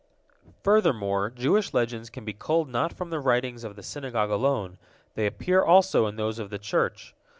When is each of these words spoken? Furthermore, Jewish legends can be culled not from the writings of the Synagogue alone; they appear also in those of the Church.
Furthermore, 0.63 1.29
Jewish 1.29 1.75
legends 1.75 2.09
can 2.09 2.25
be 2.25 2.33
culled 2.33 2.67
not 2.67 2.91
from 2.91 3.11
the 3.11 3.19
writings 3.19 3.63
of 3.63 3.75
the 3.75 3.83
Synagogue 3.83 4.31
alone; 4.31 4.79
they 5.13 5.27
appear 5.27 5.61
also 5.61 6.07
in 6.07 6.15
those 6.15 6.39
of 6.39 6.49
the 6.49 6.57
Church. 6.57 7.13